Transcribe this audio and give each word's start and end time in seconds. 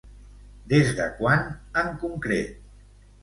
Des 0.71 0.93
de 0.99 1.05
quan, 1.19 1.45
en 1.83 1.93
concret? 2.05 2.57